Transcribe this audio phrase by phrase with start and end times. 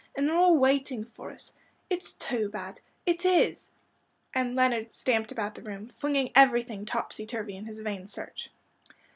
[0.15, 1.53] And they're all waiting for us.
[1.87, 3.69] It's too bad it is,"
[4.33, 8.49] and Leonard stamped about the room, flinging everything topsy turvy in his vain search.